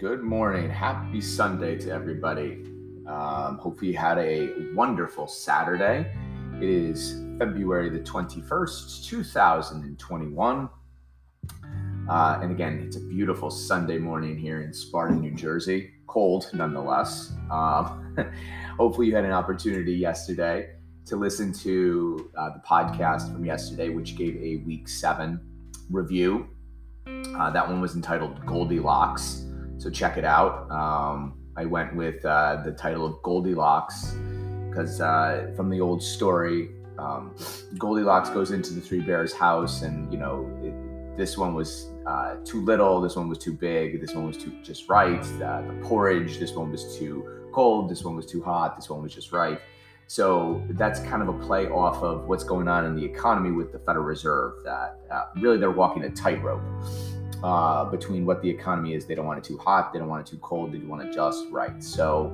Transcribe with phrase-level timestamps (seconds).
[0.00, 0.70] Good morning.
[0.70, 2.64] Happy Sunday to everybody.
[3.06, 6.10] Um, you had a wonderful Saturday.
[6.56, 10.70] It is February the 21st, 2021.
[12.08, 15.90] Uh, and again, it's a beautiful Sunday morning here in Sparta, New Jersey.
[16.06, 17.34] Cold nonetheless.
[17.50, 18.16] Um,
[18.78, 24.16] hopefully, you had an opportunity yesterday to listen to uh, the podcast from yesterday, which
[24.16, 25.38] gave a week seven
[25.90, 26.48] review
[27.06, 29.46] uh, that one was entitled Goldilocks,
[29.80, 30.70] so check it out.
[30.70, 34.14] Um, I went with uh, the title of Goldilocks
[34.68, 37.34] because uh, from the old story, um,
[37.78, 42.36] Goldilocks goes into the three bears' house, and you know it, this one was uh,
[42.44, 45.22] too little, this one was too big, this one was too just right.
[45.38, 49.14] The porridge, this one was too cold, this one was too hot, this one was
[49.14, 49.60] just right.
[50.08, 53.72] So that's kind of a play off of what's going on in the economy with
[53.72, 54.54] the Federal Reserve.
[54.64, 56.62] That uh, really they're walking a tightrope
[57.42, 59.06] uh, between what the economy is.
[59.06, 61.12] They don't want it too hot, they don't want it too cold, they want it
[61.12, 61.82] just right.
[61.82, 62.32] So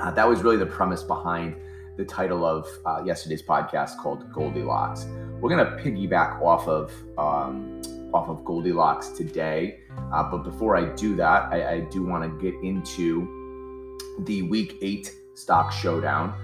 [0.00, 1.56] uh, that was really the premise behind
[1.96, 5.06] the title of uh, yesterday's podcast called Goldilocks.
[5.40, 7.80] We're gonna piggyback off of um,
[8.12, 9.80] off of Goldilocks today,
[10.12, 14.78] uh, but before I do that, I, I do want to get into the Week
[14.80, 16.34] Eight stock showdown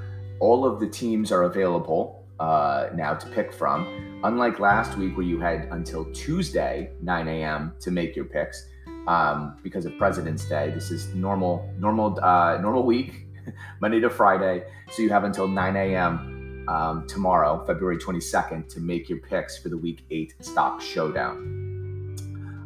[0.43, 4.21] all of the teams are available uh, now to pick from.
[4.25, 8.69] Unlike last week, where you had until Tuesday, 9 a.m., to make your picks
[9.07, 10.71] um, because of President's Day.
[10.71, 13.27] This is normal, normal, uh, normal week,
[13.81, 14.65] Monday to Friday.
[14.91, 16.65] So you have until 9 a.m.
[16.69, 21.59] Um, tomorrow, February 22nd, to make your picks for the Week Eight Stock Showdown.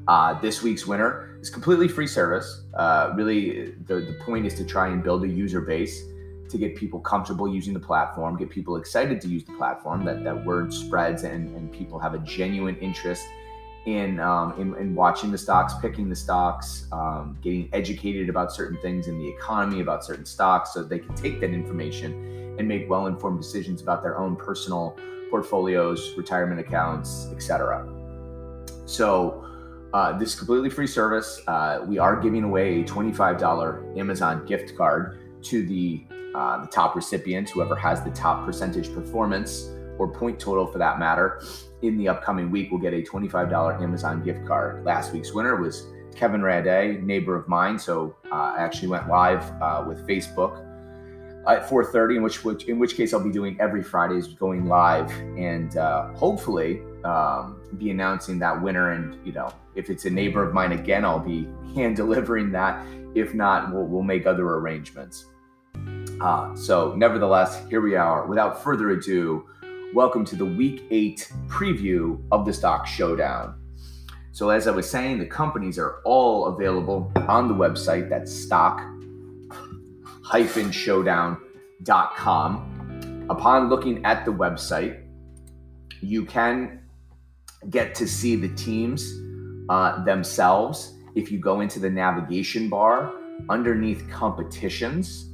[0.06, 2.64] Uh, this week's winner is completely free service.
[2.74, 6.04] Uh, really, the, the point is to try and build a user base
[6.50, 10.24] to get people comfortable using the platform, get people excited to use the platform, that,
[10.24, 13.26] that word spreads and, and people have a genuine interest
[13.86, 18.76] in, um, in, in, watching the stocks, picking the stocks, um, getting educated about certain
[18.78, 22.90] things in the economy, about certain stocks, so they can take that information and make
[22.90, 24.96] well informed decisions about their own personal
[25.30, 27.86] portfolios, retirement accounts, etc.
[28.86, 29.44] So,
[29.94, 31.40] uh, this is completely free service.
[31.46, 35.18] Uh, we are giving away a $25 Amazon gift card
[35.48, 40.66] to the uh, the top recipient, whoever has the top percentage performance or point total
[40.66, 41.42] for that matter,
[41.80, 44.84] in the upcoming week will get a $25 Amazon gift card.
[44.84, 47.78] Last week's winner was Kevin Rade, neighbor of mine.
[47.78, 50.62] So uh, I actually went live uh, with Facebook
[51.46, 55.10] at 4:30, in which, which in which case I'll be doing every Fridays going live
[55.38, 58.90] and uh, hopefully um, be announcing that winner.
[58.90, 62.84] And you know, if it's a neighbor of mine again, I'll be hand delivering that.
[63.14, 65.26] If not, we'll, we'll make other arrangements.
[66.20, 68.26] Uh, so, nevertheless, here we are.
[68.26, 69.46] Without further ado,
[69.92, 73.54] welcome to the week eight preview of the stock showdown.
[74.32, 78.08] So, as I was saying, the companies are all available on the website.
[78.08, 78.80] That's stock
[80.72, 81.36] showdown.com.
[83.28, 85.02] Upon looking at the website,
[86.00, 86.80] you can
[87.68, 89.12] get to see the teams
[89.68, 90.94] uh, themselves.
[91.14, 93.12] If you go into the navigation bar
[93.50, 95.28] underneath competitions,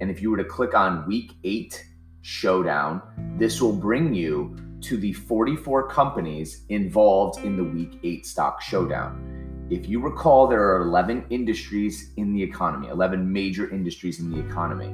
[0.00, 1.84] and if you were to click on week eight
[2.22, 3.02] showdown,
[3.38, 9.66] this will bring you to the 44 companies involved in the week eight stock showdown.
[9.70, 14.40] If you recall, there are 11 industries in the economy, 11 major industries in the
[14.40, 14.86] economy.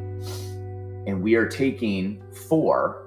[1.06, 3.04] And we are taking four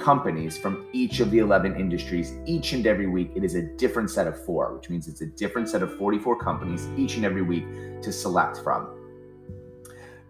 [0.00, 3.32] companies from each of the 11 industries each and every week.
[3.34, 6.38] It is a different set of four, which means it's a different set of 44
[6.38, 7.64] companies each and every week
[8.02, 8.97] to select from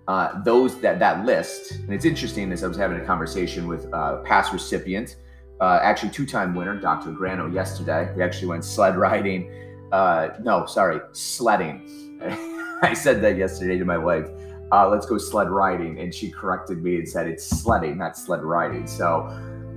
[0.08, 3.92] uh, those that that list, and it's interesting as I was having a conversation with
[3.92, 5.16] uh, past recipient,
[5.60, 7.12] uh, actually two-time winner, Dr.
[7.12, 8.10] Grano, yesterday.
[8.16, 9.52] We actually went sled riding.
[9.92, 12.20] Uh, no, sorry, sledding.
[12.82, 14.28] I said that yesterday to my wife.
[14.72, 18.42] Uh, let's go sled riding, and she corrected me and said it's sledding, not sled
[18.42, 18.86] riding.
[18.86, 19.26] So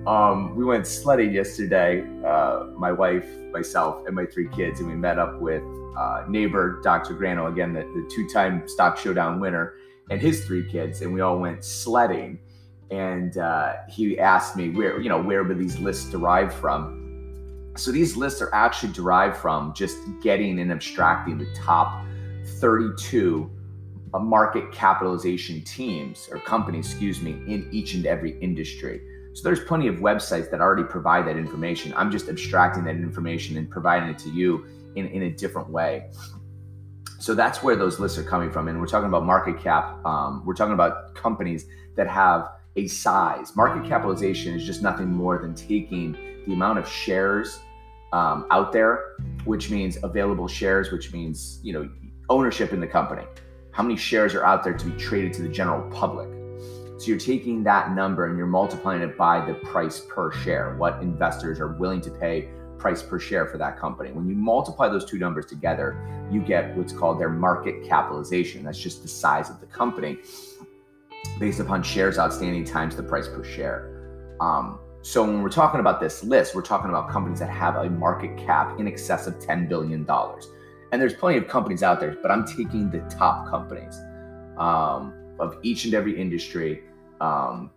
[0.07, 2.05] um, we went sledding yesterday.
[2.25, 5.63] Uh, my wife, myself, and my three kids, and we met up with
[6.29, 7.15] neighbor Dr.
[7.15, 9.75] Grano, again, the, the two-time Stock Showdown winner
[10.11, 12.37] and his three kids, and we all went sledding.
[12.91, 17.71] And uh, he asked me where, you know, where were these lists derived from?
[17.77, 22.05] So these lists are actually derived from just getting and abstracting the top
[22.59, 23.49] 32
[24.13, 29.01] uh, market capitalization teams or companies, excuse me, in each and every industry.
[29.33, 31.93] So there's plenty of websites that already provide that information.
[31.95, 34.65] I'm just abstracting that information and providing it to you
[34.97, 36.09] in, in a different way.
[37.21, 38.67] So that's where those lists are coming from.
[38.67, 40.03] And we're talking about market cap.
[40.03, 43.55] Um, we're talking about companies that have a size.
[43.55, 46.13] Market capitalization is just nothing more than taking
[46.47, 47.59] the amount of shares
[48.11, 51.87] um, out there, which means available shares, which means you know
[52.29, 53.23] ownership in the company.
[53.69, 56.27] How many shares are out there to be traded to the general public?
[56.97, 61.03] So you're taking that number and you're multiplying it by the price per share, what
[61.03, 62.49] investors are willing to pay
[62.81, 64.11] price per share for that company.
[64.11, 65.95] When you multiply those two numbers together,
[66.31, 68.63] you get what's called their market capitalization.
[68.63, 70.17] That's just the size of the company
[71.39, 74.35] based upon shares outstanding times the price per share.
[74.41, 77.89] Um, so when we're talking about this list, we're talking about companies that have a
[77.89, 80.07] market cap in excess of $10 billion.
[80.91, 83.99] And there's plenty of companies out there, but I'm taking the top companies
[84.57, 86.83] um, of each and every industry
[87.19, 87.71] um,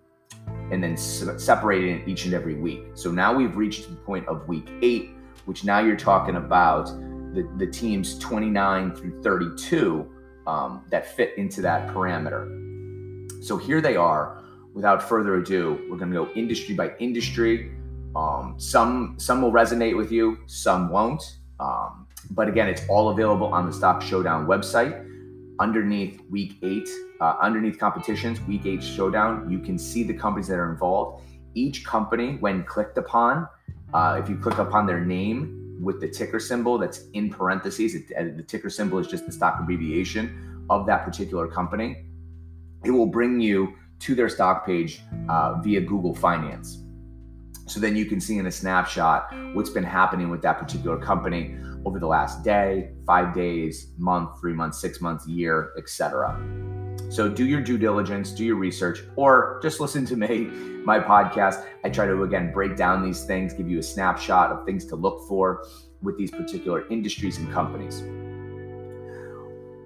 [0.70, 2.84] and then se- separating it each and every week.
[2.94, 5.10] So now we've reached the point of week eight,
[5.44, 6.86] which now you're talking about
[7.34, 10.08] the, the teams 29 through 32
[10.46, 13.44] um, that fit into that parameter.
[13.44, 14.44] So here they are
[14.74, 17.70] without further ado, we're going to go industry by industry.
[18.14, 21.38] Um, some some will resonate with you, some won't.
[21.58, 25.03] Um, but again, it's all available on the Stock Showdown website.
[25.60, 26.88] Underneath week eight,
[27.20, 31.22] uh, underneath competitions, week eight showdown, you can see the companies that are involved.
[31.54, 33.46] Each company, when clicked upon,
[33.92, 38.12] uh, if you click upon their name with the ticker symbol that's in parentheses, it,
[38.18, 42.04] uh, the ticker symbol is just the stock abbreviation of that particular company.
[42.84, 46.83] It will bring you to their stock page uh, via Google Finance.
[47.66, 51.56] So then you can see in a snapshot what's been happening with that particular company
[51.84, 56.38] over the last day, five days, month, three months, six months, year, etc.
[57.10, 60.44] So do your due diligence, do your research, or just listen to me,
[60.84, 61.64] my podcast.
[61.84, 64.96] I try to again break down these things, give you a snapshot of things to
[64.96, 65.64] look for
[66.02, 68.02] with these particular industries and companies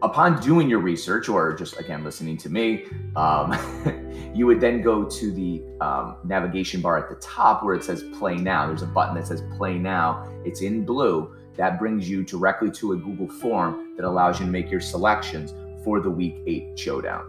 [0.02, 2.86] upon doing your research or just again listening to me
[3.16, 3.52] um,
[4.34, 8.04] you would then go to the um, navigation bar at the top where it says
[8.18, 8.66] play now.
[8.66, 10.28] There's a button that says play now.
[10.44, 11.34] It's in blue.
[11.56, 15.52] That brings you directly to a google form that allows you to make your selections
[15.84, 17.24] for the week 8 showdown.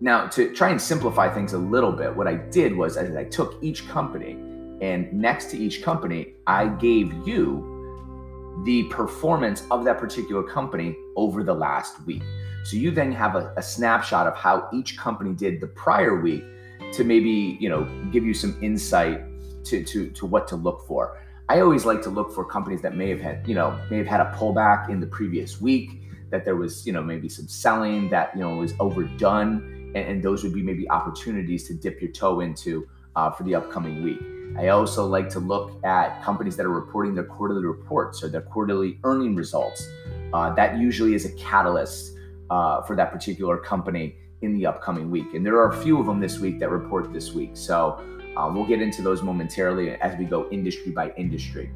[0.00, 3.56] Now to try and simplify things a little bit what i did was i took
[3.62, 4.32] each company
[4.82, 7.75] and next to each company i gave you
[8.64, 12.22] the performance of that particular company over the last week.
[12.64, 16.42] So you then have a, a, snapshot of how each company did the prior week
[16.94, 19.22] to maybe, you know, give you some insight
[19.64, 21.20] to, to, to what to look for.
[21.48, 24.06] I always like to look for companies that may have had, you know, may have
[24.06, 28.10] had a pullback in the previous week, that there was, you know, maybe some selling
[28.10, 29.92] that, you know, was overdone.
[29.94, 33.54] And, and those would be maybe opportunities to dip your toe into uh, for the
[33.54, 34.20] upcoming week.
[34.58, 38.40] I also like to look at companies that are reporting their quarterly reports or their
[38.40, 39.86] quarterly earning results.
[40.32, 42.16] Uh, that usually is a catalyst
[42.50, 45.34] uh, for that particular company in the upcoming week.
[45.34, 47.50] And there are a few of them this week that report this week.
[47.54, 48.00] So
[48.36, 51.70] uh, we'll get into those momentarily as we go industry by industry.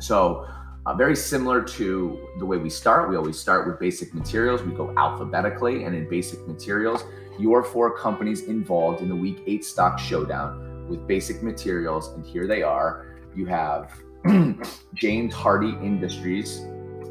[0.00, 0.46] So,
[0.84, 4.62] uh, very similar to the way we start, we always start with basic materials.
[4.62, 7.02] We go alphabetically, and in basic materials,
[7.40, 12.46] your four companies involved in the week eight stock showdown with basic materials, and here
[12.46, 13.06] they are.
[13.34, 13.92] You have
[14.94, 16.66] James Hardie Industries,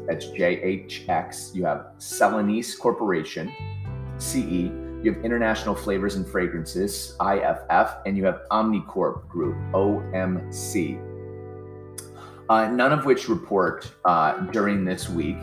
[0.06, 1.54] that's JHX.
[1.54, 3.52] You have Celanese Corporation,
[4.18, 4.70] CE.
[5.02, 11.02] You have International Flavors and Fragrances, IFF, and you have Omnicom Group, OMC.
[12.48, 15.38] Uh, none of which report uh, during this week.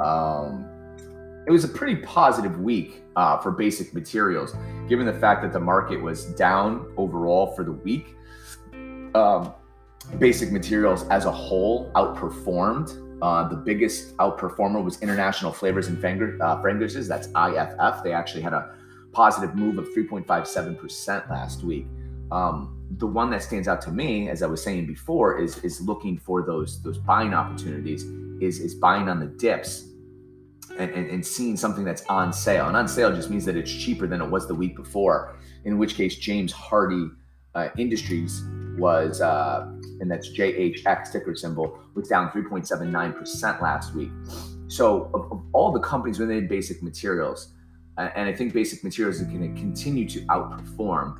[0.00, 0.69] Um,
[1.50, 4.54] it was a pretty positive week uh, for basic materials,
[4.88, 8.14] given the fact that the market was down overall for the week.
[9.16, 9.52] Um,
[10.20, 13.18] basic materials as a whole outperformed.
[13.20, 15.98] Uh, the biggest outperformer was International Flavors and
[16.40, 17.08] uh, Fragrances.
[17.08, 18.04] That's IFF.
[18.04, 18.76] They actually had a
[19.10, 21.88] positive move of 3.57% last week.
[22.30, 25.80] Um, the one that stands out to me, as I was saying before, is is
[25.80, 28.04] looking for those those buying opportunities.
[28.40, 29.89] Is is buying on the dips
[30.78, 32.68] and, and, and, seeing something that's on sale.
[32.68, 35.78] And on sale just means that it's cheaper than it was the week before, in
[35.78, 37.10] which case James Hardie
[37.54, 38.42] uh, Industries
[38.78, 39.66] was, uh,
[40.00, 44.10] and that's JHX ticker symbol, was down 3.79% last week.
[44.68, 47.52] So, of, of all the companies within basic materials,
[47.98, 51.18] uh, and I think basic materials are going to continue to outperform.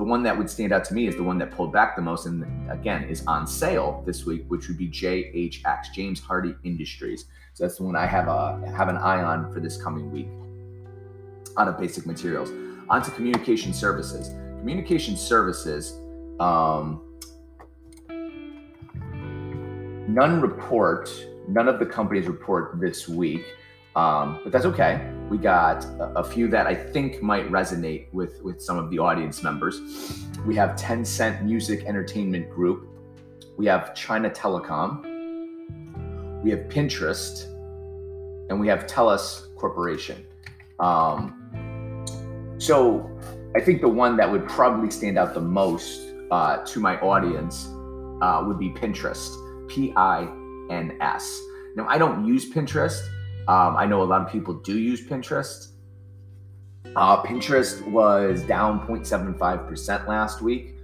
[0.00, 2.00] The one that would stand out to me is the one that pulled back the
[2.00, 2.42] most, and
[2.72, 7.26] again is on sale this week, which would be JHX, James Hardie Industries.
[7.52, 10.28] So that's the one I have a have an eye on for this coming week.
[11.58, 12.50] Out of basic materials,
[12.88, 14.28] onto communication services.
[14.60, 16.00] Communication services.
[16.40, 17.02] Um,
[20.08, 21.10] none report.
[21.46, 23.44] None of the companies report this week,
[24.00, 24.92] um, but that's okay.
[25.28, 28.98] We got a, a few that I think might resonate with with some of the
[28.98, 29.74] audience members.
[30.48, 32.78] We have Tencent Music Entertainment Group,
[33.58, 34.90] we have China Telecom,
[36.42, 37.34] we have Pinterest,
[38.48, 40.18] and we have TELUS Corporation.
[40.88, 41.20] Um,
[42.58, 42.78] so
[43.58, 47.68] I think the one that would probably stand out the most uh, to my audience
[48.22, 49.30] uh, would be Pinterest,
[49.68, 50.22] P I
[50.70, 51.24] N S.
[51.76, 53.00] Now, I don't use Pinterest.
[53.50, 55.72] Um, I know a lot of people do use Pinterest.
[56.94, 60.76] Uh, Pinterest was down 0.75% last week.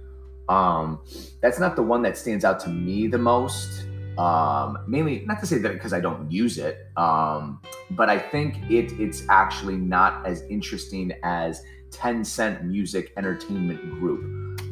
[0.49, 0.99] Um,
[1.41, 3.85] that's not the one that stands out to me the most.
[4.17, 8.57] Um, mainly, not to say that because I don't use it, um, but I think
[8.69, 14.23] it it's actually not as interesting as Tencent Music Entertainment Group,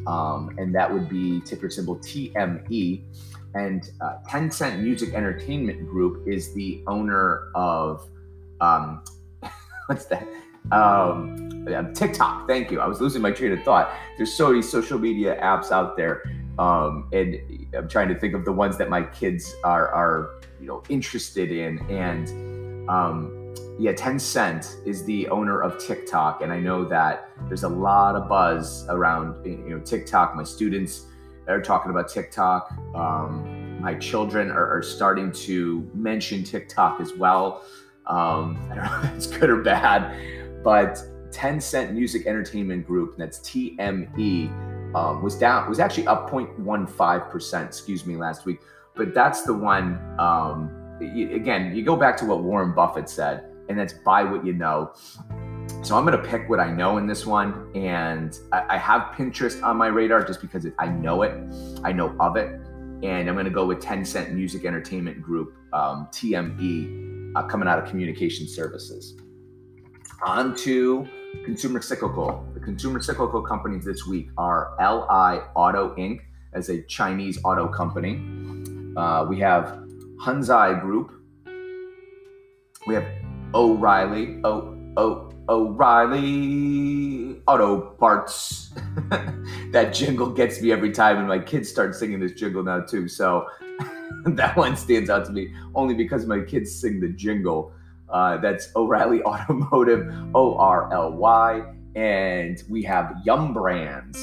[0.06, 3.04] um, and that would be ticker symbol TME.
[3.56, 8.06] And uh, Tencent Music Entertainment Group is the owner of
[8.60, 9.02] um,
[9.86, 10.26] what's that?
[10.72, 12.46] Um, TikTok.
[12.46, 12.80] Thank you.
[12.80, 13.92] I was losing my train of thought.
[14.16, 16.22] There's so many social media apps out there,
[16.58, 17.36] um, and
[17.76, 21.50] I'm trying to think of the ones that my kids are are you know interested
[21.50, 21.78] in.
[21.90, 27.68] And um, yeah, Tencent is the owner of TikTok, and I know that there's a
[27.68, 30.34] lot of buzz around you know TikTok.
[30.36, 31.06] My students
[31.48, 32.72] are talking about TikTok.
[32.94, 37.62] Um, my children are, are, starting to mention TikTok as well.
[38.06, 40.16] Um, I don't know if it's good or bad
[40.66, 41.00] but
[41.30, 47.68] Tencent Music Entertainment Group, that's TME, um, was down was actually up 0.15 percent.
[47.68, 48.58] Excuse me, last week.
[48.96, 50.00] But that's the one.
[50.18, 54.54] Um, again, you go back to what Warren Buffett said, and that's buy what you
[54.54, 54.92] know.
[55.82, 59.12] So I'm going to pick what I know in this one, and I, I have
[59.14, 61.32] Pinterest on my radar just because it, I know it,
[61.84, 62.60] I know of it,
[63.04, 67.78] and I'm going to go with Tencent Music Entertainment Group, um, TME, uh, coming out
[67.78, 69.16] of Communication Services.
[70.24, 71.06] On to
[71.44, 72.44] consumer cyclical.
[72.54, 76.20] The consumer cyclical companies this week are LI Auto Inc.
[76.52, 78.16] as a Chinese auto company.
[78.96, 79.78] Uh, we have
[80.20, 81.12] Hunzai Group.
[82.86, 83.06] We have
[83.54, 84.40] O'Reilly.
[84.42, 88.70] O O O'Reilly Auto Parts.
[89.70, 93.06] that jingle gets me every time, and my kids start singing this jingle now too.
[93.08, 93.46] So
[94.26, 97.72] that one stands out to me only because my kids sing the jingle.
[98.08, 101.72] Uh, that's O'Reilly Automotive, O R L Y.
[101.94, 104.18] And we have Yum Brands,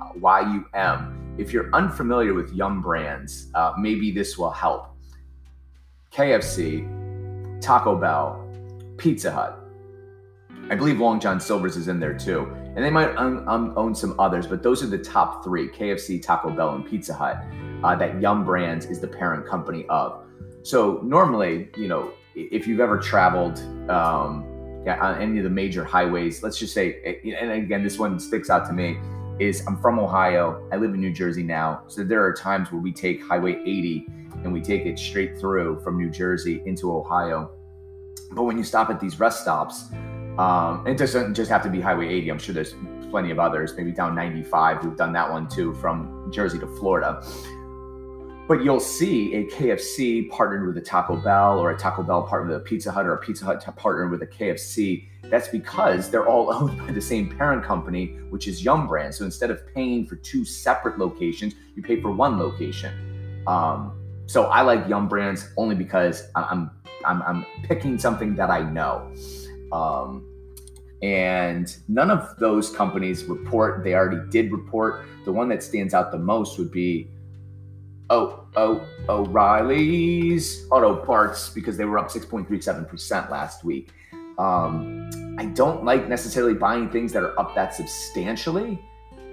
[0.00, 1.34] uh, Y U M.
[1.38, 4.88] If you're unfamiliar with Yum Brands, uh, maybe this will help.
[6.12, 6.88] KFC,
[7.60, 8.44] Taco Bell,
[8.96, 9.67] Pizza Hut.
[10.70, 12.46] I believe Long John Silver's is in there too.
[12.76, 16.22] And they might un- un- own some others, but those are the top three KFC,
[16.22, 17.42] Taco Bell, and Pizza Hut
[17.82, 20.24] uh, that Yum Brands is the parent company of.
[20.62, 23.58] So normally, you know, if you've ever traveled
[23.90, 24.44] um,
[24.86, 28.66] on any of the major highways, let's just say, and again, this one sticks out
[28.66, 28.98] to me,
[29.40, 30.68] is I'm from Ohio.
[30.70, 31.82] I live in New Jersey now.
[31.86, 34.06] So there are times where we take Highway 80
[34.44, 37.52] and we take it straight through from New Jersey into Ohio.
[38.32, 39.86] But when you stop at these rest stops,
[40.38, 42.30] um, it doesn't just have to be Highway 80.
[42.30, 42.74] I'm sure there's
[43.10, 47.22] plenty of others, maybe down 95 who've done that one too from Jersey to Florida
[48.48, 52.48] but you'll see a KFC partnered with a Taco Bell or a Taco Bell partnered
[52.48, 55.06] with a Pizza Hut or a Pizza Hut partnered with a KFC.
[55.24, 59.14] That's because they're all owned by the same parent company, which is Yum Brand.
[59.14, 63.44] So instead of paying for two separate locations, you pay for one location.
[63.46, 63.92] Um,
[64.24, 66.70] so I like Yum Brands only because I'm
[67.04, 69.12] I'm, I'm picking something that I know.
[69.72, 70.24] Um,
[71.02, 73.84] and none of those companies report.
[73.84, 75.06] They already did report.
[75.24, 77.10] The one that stands out the most would be
[78.10, 83.90] oh, oh, O'Reilly's Auto Parts because they were up 6.37% last week.
[84.38, 88.80] Um, I don't like necessarily buying things that are up that substantially.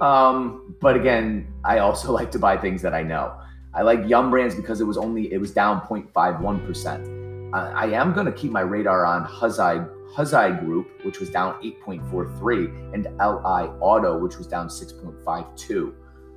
[0.02, 3.34] Um, but again, I also like to buy things that I know.
[3.74, 7.54] I like Yum Brands because it was only it was down 0.51%.
[7.54, 11.62] Uh, I am going to keep my radar on Huzai Huzai Group, which was down
[11.64, 15.94] 8.43, and LI Auto, which was down 6.52.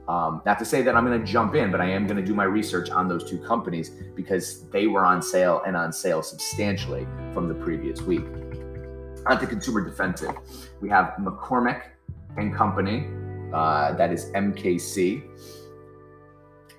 [0.09, 2.25] Um, not to say that I'm going to jump in, but I am going to
[2.25, 6.23] do my research on those two companies because they were on sale and on sale
[6.23, 8.25] substantially from the previous week.
[9.27, 10.35] On to consumer defensive,
[10.81, 11.83] we have McCormick
[12.39, 13.07] and Company,
[13.53, 15.23] uh, that is MKC.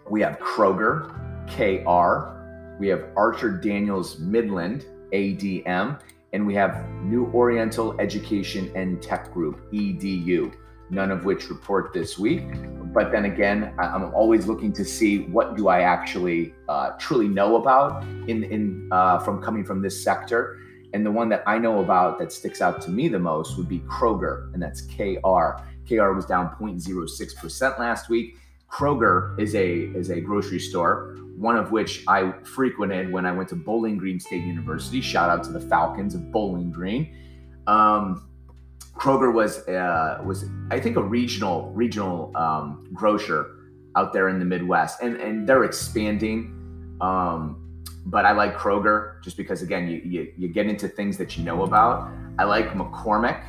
[0.10, 1.10] We have Kroger,
[1.48, 2.36] KR.
[2.80, 6.00] We have Archer Daniels Midland, ADM.
[6.34, 10.54] And we have New Oriental Education and Tech Group, EDU
[10.90, 12.44] none of which report this week.
[12.94, 17.58] But then again, I'm always looking to see what do I actually uh, truly know
[17.58, 20.60] about in in uh, from coming from this sector.
[20.94, 23.70] And the one that I know about that sticks out to me the most would
[23.70, 25.62] be Kroger, and that's KR.
[25.88, 28.38] KR was down 0.06% last week.
[28.72, 33.48] Kroger is a is a grocery store, one of which I frequented when I went
[33.50, 35.00] to Bowling Green State University.
[35.00, 37.16] Shout out to the Falcons of Bowling Green.
[37.66, 38.30] Um,
[38.96, 43.56] Kroger was uh, was I think a regional regional um, grocer
[43.96, 46.98] out there in the Midwest, and and they're expanding.
[47.00, 51.38] Um, but I like Kroger just because again you, you, you get into things that
[51.38, 52.12] you know about.
[52.38, 53.42] I like McCormick,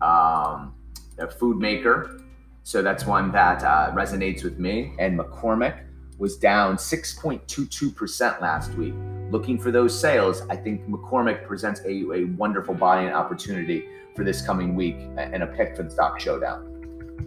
[0.00, 0.74] um,
[1.18, 2.20] a food maker,
[2.62, 4.94] so that's one that uh, resonates with me.
[5.00, 5.80] And McCormick
[6.22, 8.94] was down 6.22% last week.
[9.32, 14.40] Looking for those sales, I think McCormick presents a, a wonderful buy-in opportunity for this
[14.40, 17.26] coming week and a pick for the stock showdown.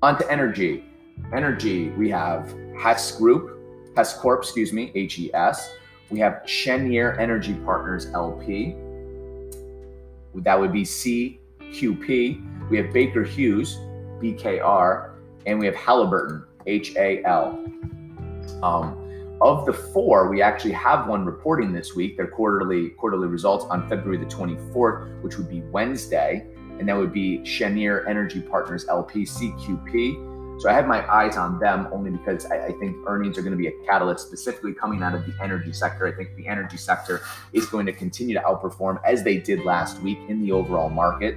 [0.00, 0.86] On to energy.
[1.34, 3.58] Energy, we have Hess Group,
[3.94, 5.74] Hess Corp, excuse me, HES.
[6.08, 8.74] We have Cheniere Energy Partners LP.
[10.36, 12.70] That would be CQP.
[12.70, 13.76] We have Baker Hughes,
[14.18, 15.10] BKR,
[15.44, 17.62] and we have Halliburton, HAL.
[18.62, 18.98] Um,
[19.40, 22.16] of the four, we actually have one reporting this week.
[22.16, 26.46] Their quarterly quarterly results on February the 24th, which would be Wednesday,
[26.78, 30.60] and that would be Cheniere Energy Partners LP CQP.
[30.60, 33.52] So I have my eyes on them only because I, I think earnings are going
[33.52, 36.06] to be a catalyst, specifically coming out of the energy sector.
[36.06, 40.00] I think the energy sector is going to continue to outperform as they did last
[40.02, 41.36] week in the overall market.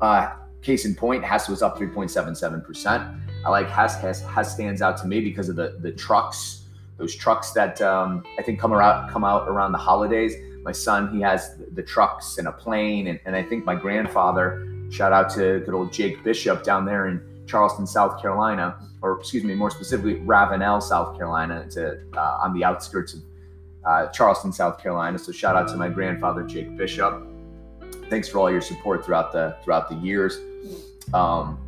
[0.00, 0.30] Uh,
[0.62, 3.20] case in point, Hess was up 3.77%.
[3.48, 3.98] I like Hess.
[3.98, 4.20] Hess.
[4.20, 6.64] Hess stands out to me because of the the trucks,
[6.98, 10.34] those trucks that um, I think come around come out around the holidays.
[10.62, 13.74] My son, he has the, the trucks and a plane, and, and I think my
[13.74, 14.68] grandfather.
[14.90, 19.44] Shout out to good old Jake Bishop down there in Charleston, South Carolina, or excuse
[19.44, 21.62] me, more specifically, Ravenel, South Carolina.
[21.64, 23.22] It's a, uh, on the outskirts of
[23.86, 25.18] uh, Charleston, South Carolina.
[25.18, 27.26] So shout out to my grandfather, Jake Bishop.
[28.10, 30.38] Thanks for all your support throughout the throughout the years.
[31.14, 31.58] Um,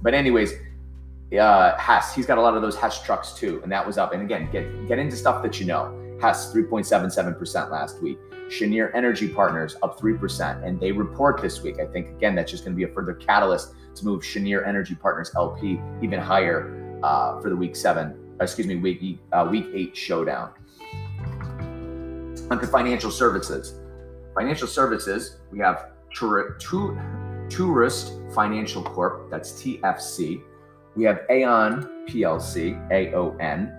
[0.00, 0.54] but anyways,
[1.36, 4.12] uh, Hess, he's got a lot of those Hess trucks too, and that was up.
[4.12, 5.94] And again, get get into stuff that you know.
[6.20, 8.18] Hess 3.77% last week.
[8.50, 10.64] Cheniere Energy Partners up 3%.
[10.64, 11.76] And they report this week.
[11.80, 14.94] I think, again, that's just going to be a further catalyst to move Cheniere Energy
[14.94, 19.66] Partners LP even higher uh, for the week seven, uh, excuse me, week, uh, week
[19.72, 20.52] eight showdown.
[22.50, 23.74] Onto financial services.
[24.34, 26.64] Financial services, we have Truist
[28.34, 30.42] Financial Corp, that's TFC.
[30.98, 33.72] We have Aon PLC, AON.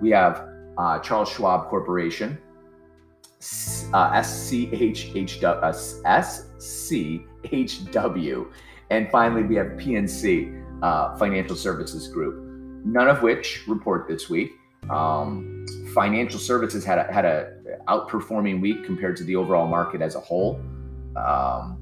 [0.00, 2.38] We have uh, Charles Schwab Corporation,
[3.92, 4.86] uh, SCHW.
[8.88, 12.42] And finally, we have PNC uh, Financial Services Group,
[12.86, 14.52] none of which report this week.
[14.88, 17.52] Um, financial services had a, had a
[17.86, 20.58] outperforming week compared to the overall market as a whole.
[21.16, 21.78] Um,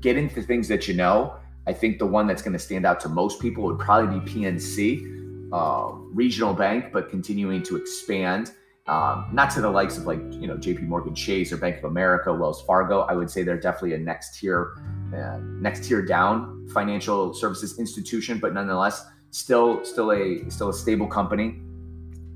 [0.00, 1.36] get into things that you know.
[1.66, 4.32] I think the one that's going to stand out to most people would probably be
[4.32, 8.52] PNC, uh, regional bank, but continuing to expand.
[8.86, 10.82] Um, not to the likes of like you know J.P.
[10.82, 13.02] Morgan Chase or Bank of America, Wells Fargo.
[13.02, 14.72] I would say they're definitely a next tier
[15.14, 21.06] uh, next tier down financial services institution, but nonetheless still still a still a stable
[21.06, 21.60] company.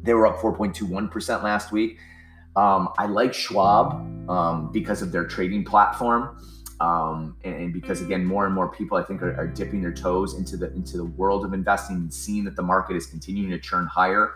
[0.02, 1.98] They were up 4.21% last week.
[2.56, 6.36] Um, I like Schwab um, because of their trading platform.
[6.84, 9.96] Um, and, and, because again, more and more people I think are, are, dipping their
[10.06, 13.50] toes into the into the world of investing and seeing that the market is continuing
[13.50, 14.34] to churn higher.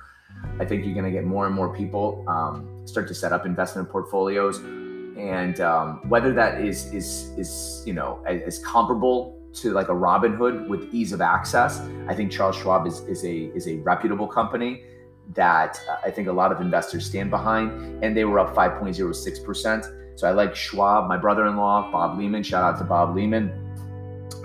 [0.61, 3.45] I think you're going to get more and more people um, start to set up
[3.45, 4.63] investment portfolios
[5.19, 10.69] and um, whether that is is is you know as, comparable to like a Robinhood
[10.69, 14.83] with ease of access, I think Charles Schwab is is a is a reputable company
[15.35, 19.45] that uh, I think a lot of investors stand behind, and they were up 5.06
[19.45, 19.85] percent.
[20.19, 21.09] So I like Schwab.
[21.09, 23.53] My brother-in-law Bob Lehman, shout out to Bob Lehman,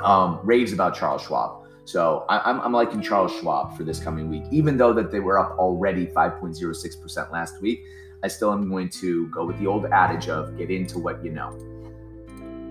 [0.03, 1.65] um, raves about Charles Schwab.
[1.83, 5.19] So I, I'm, I'm liking Charles Schwab for this coming week, even though that they
[5.19, 7.85] were up already 5.06 percent last week.
[8.21, 11.31] I still am going to go with the old adage of get into what you
[11.31, 11.49] know.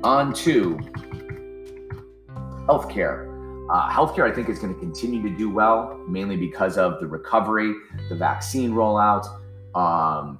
[0.05, 0.79] On to
[2.69, 3.29] healthcare.
[3.69, 7.09] Uh, healthcare, I think, is going to continue to do well, mainly because of the
[7.09, 7.75] recovery,
[8.09, 9.27] the vaccine rollout.
[9.75, 10.39] Um,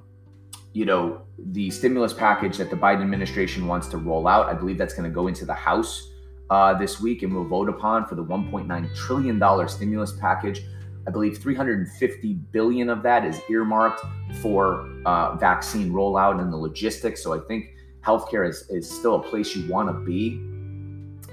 [0.73, 4.47] you know, the stimulus package that the Biden administration wants to roll out.
[4.47, 6.11] I believe that's going to go into the House
[6.49, 10.63] uh, this week and we'll vote upon for the $1.9 trillion stimulus package
[11.05, 14.01] I believe 350 billion of that is earmarked
[14.41, 17.21] for uh, vaccine rollout and the logistics.
[17.21, 20.41] So I think healthcare is, is still a place you want to be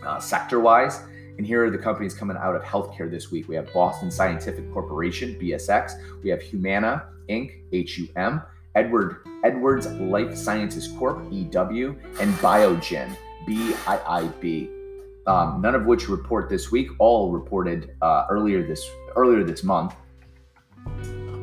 [0.05, 1.03] uh, sector wise.
[1.39, 3.49] And here are the companies coming out of healthcare this week.
[3.49, 5.93] We have Boston Scientific Corporation, BSX.
[6.23, 8.43] We have Humana Inc., HUM.
[8.75, 13.17] Edward Edwards Life Sciences Corp, EW, and Biogen,
[13.49, 14.81] BIIB
[15.27, 16.91] um, none of which report this week.
[16.99, 19.95] All reported uh, earlier this earlier this month.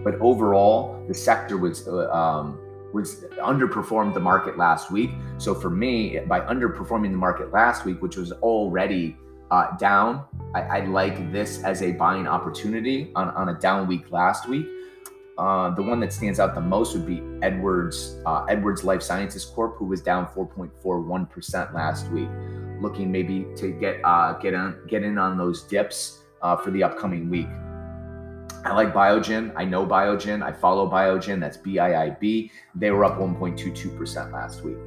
[0.04, 2.60] But overall, the sector was uh, um,
[2.94, 5.12] was underperformed the market last week.
[5.38, 9.16] So for me, by underperforming the market last week, which was already
[9.52, 14.12] uh, down, I, I, like this as a buying opportunity on, on a down week
[14.12, 14.66] last week.
[15.38, 19.46] Uh, the one that stands out the most would be Edwards uh, Edwards Life Sciences
[19.46, 22.30] Corp, who was down 4.41 percent last week.
[22.82, 26.84] Looking maybe to get uh, get on get in on those dips uh, for the
[26.84, 27.48] upcoming week.
[28.66, 29.54] I like Biogen.
[29.56, 30.44] I know Biogen.
[30.44, 31.40] I follow Biogen.
[31.40, 32.52] That's BIIB.
[32.76, 34.78] They were up 1.22% last week.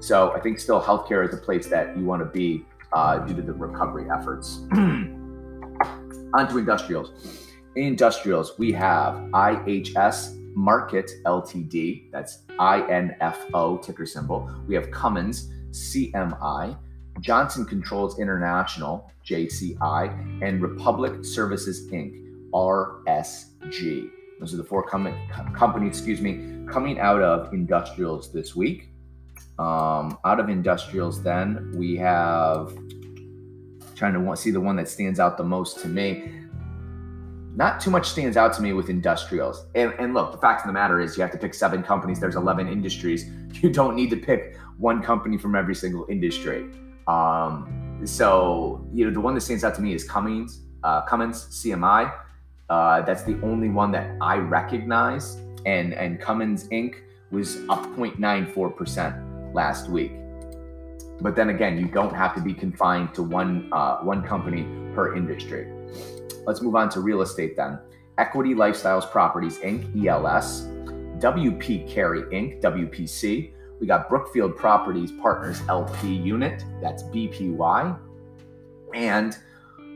[0.00, 3.34] So I think still healthcare is a place that you want to be uh, due
[3.34, 4.60] to the recovery efforts.
[4.72, 7.39] On to industrials.
[7.76, 12.10] In industrials, we have IHS Markit Ltd.
[12.10, 14.50] That's INFO ticker symbol.
[14.66, 16.76] We have Cummins CMI,
[17.20, 22.26] Johnson Controls International JCI, and Republic Services Inc.
[22.52, 24.10] RSG.
[24.40, 25.14] Those are the four com-
[25.54, 28.88] companies, excuse me, coming out of industrials this week.
[29.60, 32.76] Um, out of industrials, then we have
[33.94, 36.39] trying to see the one that stands out the most to me.
[37.54, 39.66] Not too much stands out to me with industrials.
[39.74, 42.20] And, and look, the fact of the matter is, you have to pick seven companies.
[42.20, 43.26] There's 11 industries.
[43.62, 46.70] You don't need to pick one company from every single industry.
[47.08, 51.46] Um, so, you know, the one that stands out to me is Cummins, uh, Cummins
[51.46, 52.14] CMI.
[52.70, 55.36] Uh, that's the only one that I recognize.
[55.66, 56.94] And, and Cummins Inc.
[57.32, 60.12] was up 0.94% last week.
[61.20, 64.62] But then again, you don't have to be confined to one, uh, one company
[64.94, 65.66] per industry.
[66.46, 67.78] Let's move on to real estate then.
[68.18, 70.66] Equity Lifestyles Properties Inc., ELS,
[71.20, 73.52] WP Carey Inc., WPC.
[73.80, 77.98] We got Brookfield Properties Partners LP Unit, that's BPY,
[78.94, 79.36] and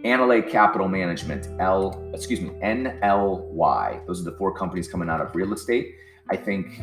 [0.05, 4.07] Annaly Capital Management, L, excuse me, NLY.
[4.07, 5.97] Those are the four companies coming out of real estate.
[6.31, 6.81] I think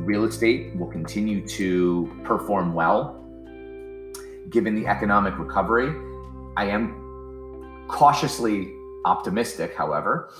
[0.00, 3.16] real estate will continue to perform well
[4.50, 5.94] given the economic recovery.
[6.56, 8.72] I am cautiously
[9.04, 10.30] optimistic, however,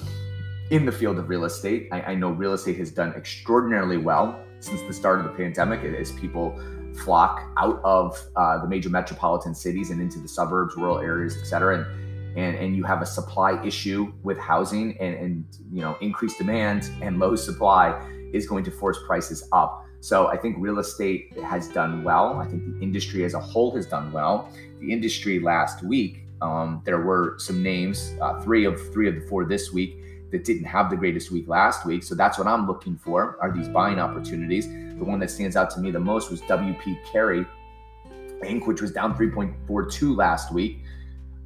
[0.70, 1.88] in the field of real estate.
[1.92, 5.82] I, I know real estate has done extraordinarily well since the start of the pandemic
[5.82, 6.58] as people
[7.04, 11.44] flock out of uh, the major metropolitan cities and into the suburbs, rural areas, et
[11.44, 11.78] cetera.
[11.78, 16.38] And, and, and you have a supply issue with housing and, and you know increased
[16.38, 18.00] demand and low supply
[18.32, 19.84] is going to force prices up.
[20.00, 22.38] So I think real estate has done well.
[22.38, 24.48] I think the industry as a whole has done well.
[24.80, 29.20] The industry last week, um, there were some names, uh, three of three of the
[29.22, 29.96] four this week
[30.31, 32.03] that didn't have the greatest week last week.
[32.03, 34.68] So that's what I'm looking for are these buying opportunities.
[34.68, 37.46] The one that stands out to me the most was WP Carey
[38.44, 40.83] Inc., which was down 3.42 last week.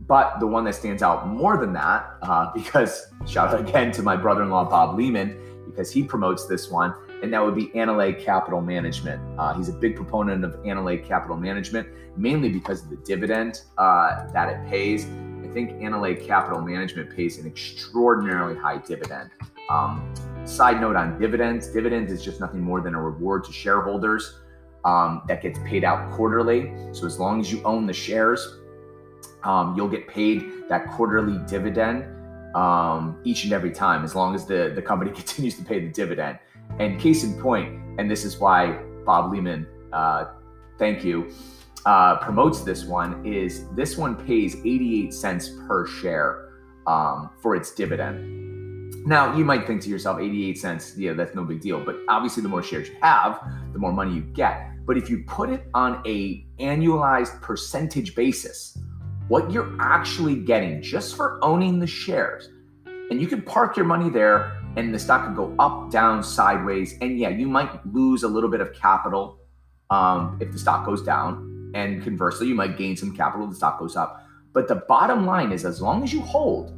[0.06, 4.02] But the one that stands out more than that, uh, because shout out again to
[4.02, 7.68] my brother in law, Bob Lehman, because he promotes this one, and that would be
[7.68, 9.20] Annaly Capital Management.
[9.38, 14.30] Uh, he's a big proponent of Annaly Capital Management, mainly because of the dividend uh,
[14.32, 15.06] that it pays.
[15.42, 19.30] I think Annaly Capital Management pays an extraordinarily high dividend.
[19.70, 24.40] Um, Side note on dividends dividends is just nothing more than a reward to shareholders
[24.84, 26.70] um, that gets paid out quarterly.
[26.92, 28.58] So as long as you own the shares,
[29.42, 32.04] um, you'll get paid that quarterly dividend
[32.54, 35.88] um, each and every time, as long as the, the company continues to pay the
[35.90, 36.38] dividend.
[36.78, 40.26] And case in point, and this is why Bob Lehman, uh,
[40.78, 41.32] thank you,
[41.86, 46.48] uh, promotes this one, is this one pays 88 cents per share
[46.86, 49.06] um, for its dividend.
[49.06, 51.84] Now, you might think to yourself, 88 cents, yeah, that's no big deal.
[51.84, 53.38] But obviously, the more shares you have,
[53.72, 54.70] the more money you get.
[54.86, 58.78] But if you put it on a annualized percentage basis,
[59.28, 62.48] what you're actually getting just for owning the shares,
[63.10, 66.96] and you can park your money there and the stock could go up, down, sideways.
[67.00, 69.38] And yeah, you might lose a little bit of capital
[69.90, 71.72] um, if the stock goes down.
[71.74, 74.26] And conversely, you might gain some capital if the stock goes up.
[74.52, 76.72] But the bottom line is as long as you hold,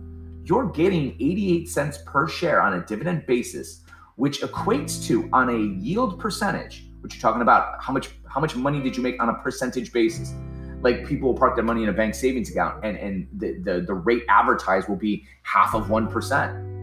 [0.44, 3.82] you're getting 88 cents per share on a dividend basis,
[4.16, 8.54] which equates to on a yield percentage, which you're talking about how much how much
[8.56, 10.34] money did you make on a percentage basis?
[10.82, 13.80] Like people will park their money in a bank savings account and, and the, the,
[13.80, 16.75] the rate advertised will be half of 1%.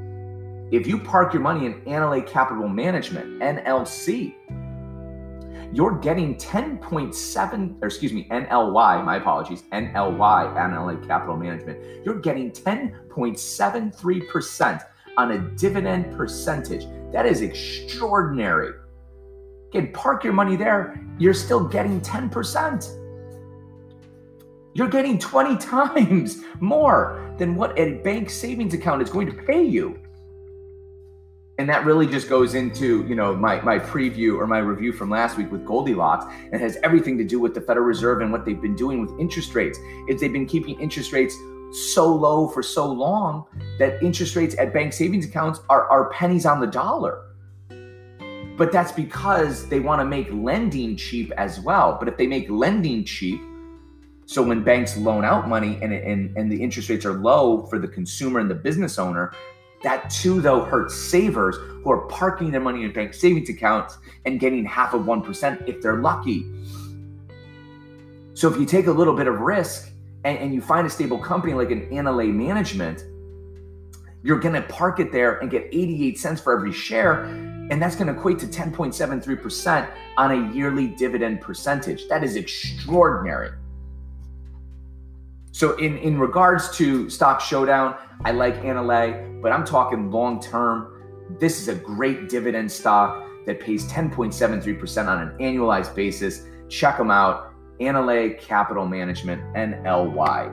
[0.73, 4.33] If you park your money in Annaly Capital Management, NLC,
[5.71, 12.03] you're getting 10.7, or excuse me, NLY, my apologies, NLY, Annaly Capital Management.
[12.03, 14.83] You're getting 10.73%
[15.15, 16.87] on a dividend percentage.
[17.11, 18.73] That is extraordinary.
[19.69, 22.99] Again, park your money there, you're still getting 10%.
[24.73, 29.63] You're getting 20 times more than what a bank savings account is going to pay
[29.63, 30.02] you.
[31.59, 35.11] And that really just goes into, you know, my, my preview or my review from
[35.11, 38.43] last week with Goldilocks and has everything to do with the Federal Reserve and what
[38.43, 39.77] they've been doing with interest rates.
[40.07, 41.35] Is they've been keeping interest rates
[41.71, 43.45] so low for so long
[43.77, 47.21] that interest rates at bank savings accounts are, are pennies on the dollar.
[48.57, 51.97] But that's because they want to make lending cheap as well.
[51.99, 53.41] But if they make lending cheap,
[54.25, 57.79] so when banks loan out money and, and, and the interest rates are low for
[57.79, 59.33] the consumer and the business owner,
[59.83, 64.39] that too, though, hurts savers who are parking their money in bank savings accounts and
[64.39, 66.45] getting half of 1% if they're lucky.
[68.33, 69.91] So if you take a little bit of risk
[70.23, 73.03] and, and you find a stable company like an Annaly Management,
[74.23, 77.23] you're going to park it there and get 88 cents for every share.
[77.23, 82.07] And that's going to equate to 10.73% on a yearly dividend percentage.
[82.07, 83.51] That is extraordinary.
[85.53, 91.27] So in, in regards to stock showdown, I like Annaly, but I'm talking long term.
[91.39, 96.47] This is a great dividend stock that pays 10.73% on an annualized basis.
[96.69, 97.53] Check them out.
[97.79, 100.49] Annaly Capital Management, NLY.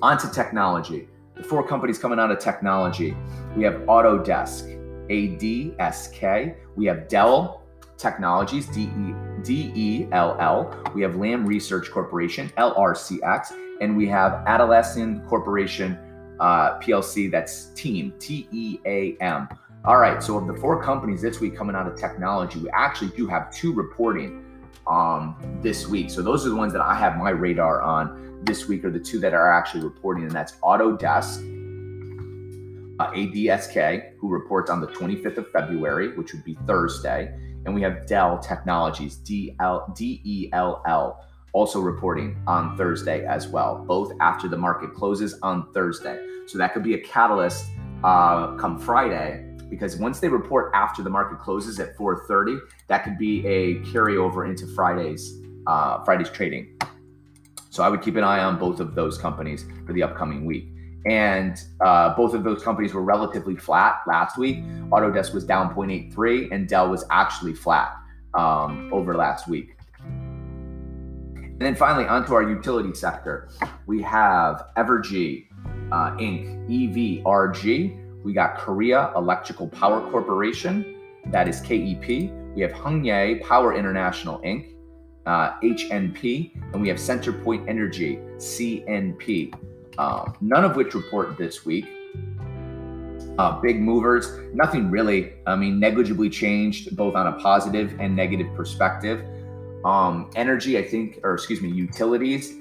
[0.00, 1.06] On to technology.
[1.34, 3.14] The four companies coming out of technology.
[3.54, 4.64] We have Autodesk,
[5.10, 6.56] ADSK.
[6.74, 7.64] We have Dell
[7.98, 8.66] Technologies,
[9.42, 10.92] D-E-L-L.
[10.94, 15.98] We have Lam Research Corporation, LRCX, and we have Atlassian Corporation,
[16.40, 19.48] uh, PLC, that's Team, T-E-A-M.
[19.84, 23.10] All right, so of the four companies this week coming out of technology, we actually
[23.16, 24.44] do have two reporting
[24.86, 26.10] um, this week.
[26.10, 29.00] So those are the ones that I have my radar on this week, are the
[29.00, 31.38] two that are actually reporting, and that's Autodesk,
[32.98, 37.32] uh, ADSK, who reports on the 25th of February, which would be Thursday,
[37.64, 44.48] and we have Dell Technologies, D-L- D-E-L-L, also reporting on Thursday as well, both after
[44.48, 46.24] the market closes on Thursday.
[46.46, 47.66] So that could be a catalyst
[48.04, 53.18] uh, come Friday because once they report after the market closes at 4:30, that could
[53.18, 56.78] be a carryover into Friday's uh, Friday's trading.
[57.70, 60.68] So I would keep an eye on both of those companies for the upcoming week.
[61.06, 64.64] And uh, both of those companies were relatively flat last week.
[64.90, 67.94] Autodesk was down 0.83, and Dell was actually flat
[68.34, 69.76] um, over last week.
[70.04, 73.48] And then finally, onto our utility sector,
[73.86, 75.46] we have Evergy
[75.90, 78.22] uh, Inc., EVRG.
[78.24, 82.30] We got Korea Electrical Power Corporation, that is KEP.
[82.54, 84.74] We have Hungye Power International Inc.,
[85.26, 89.52] uh, HNP, and we have Centerpoint Energy, CNP
[89.98, 91.86] uh, none of which report this week.
[93.38, 98.52] Uh, big movers, nothing really, I mean, negligibly changed both on a positive and negative
[98.56, 99.24] perspective.
[99.84, 102.54] Um, energy, I think, or excuse me, utilities,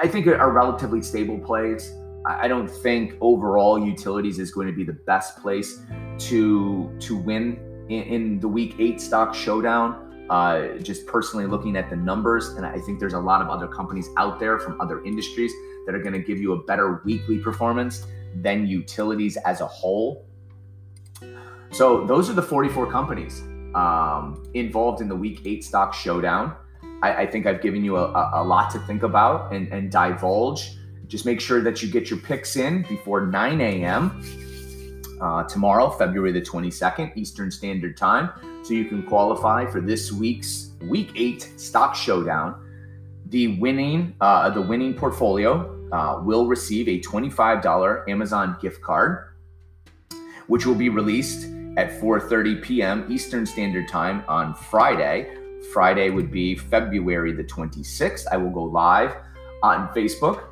[0.00, 1.92] I think are relatively stable plays.
[2.26, 5.80] I don't think overall utilities is going to be the best place
[6.18, 7.58] to to win
[7.88, 10.13] in, in the week eight stock showdown.
[10.34, 13.68] Uh, just personally looking at the numbers, and I think there's a lot of other
[13.68, 15.52] companies out there from other industries
[15.86, 20.26] that are going to give you a better weekly performance than utilities as a whole.
[21.70, 23.42] So those are the 44 companies
[23.76, 26.56] um, involved in the week eight stock showdown.
[27.00, 30.78] I, I think I've given you a, a, lot to think about and, and divulge.
[31.06, 34.20] Just make sure that you get your picks in before 9 a.m.
[35.20, 38.30] Uh, tomorrow, February the 22nd, Eastern Standard Time,
[38.64, 42.60] so you can qualify for this week's Week Eight Stock Showdown.
[43.26, 49.34] The winning, uh, the winning portfolio uh, will receive a $25 Amazon gift card,
[50.46, 51.44] which will be released
[51.76, 53.06] at 4:30 p.m.
[53.10, 55.36] Eastern Standard Time on Friday.
[55.72, 58.24] Friday would be February the 26th.
[58.32, 59.14] I will go live
[59.62, 60.44] on Facebook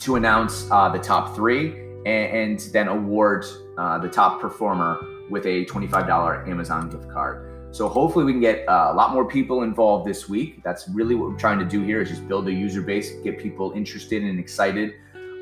[0.00, 1.70] to announce uh, the top three
[2.04, 3.44] and, and then award
[3.78, 4.98] uh, the top performer
[5.30, 7.52] with a $25 Amazon gift card.
[7.72, 10.62] So hopefully we can get uh, a lot more people involved this week.
[10.62, 13.38] That's really what we're trying to do here is just build a user base, get
[13.38, 14.94] people interested and excited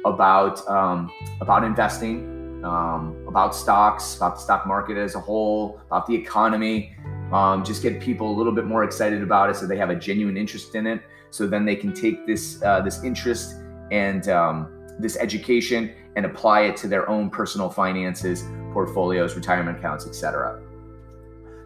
[0.05, 6.07] about um, about investing, um, about stocks, about the stock market as a whole, about
[6.07, 6.97] the economy.
[7.33, 9.97] Um, just get people a little bit more excited about it, so they have a
[9.97, 11.03] genuine interest in it.
[11.31, 13.57] So then they can take this uh, this interest
[13.91, 14.69] and um,
[14.99, 18.45] this education and apply it to their own personal finances,
[18.75, 20.61] portfolios, retirement accounts, etc.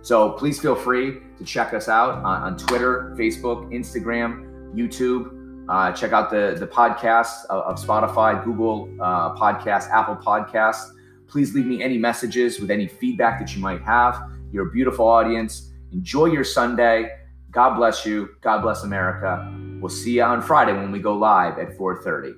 [0.03, 5.35] So please feel free to check us out on, on Twitter, Facebook, Instagram, YouTube.
[5.69, 10.93] Uh, check out the, the podcasts of, of Spotify, Google uh, Podcasts, Apple Podcasts.
[11.27, 14.31] Please leave me any messages with any feedback that you might have.
[14.53, 15.73] You're a beautiful audience.
[15.93, 17.11] Enjoy your Sunday.
[17.51, 18.31] God bless you.
[18.41, 19.53] God bless America.
[19.81, 22.35] We'll see you on Friday when we go live at 4:30.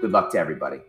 [0.00, 0.80] Good luck to everybody.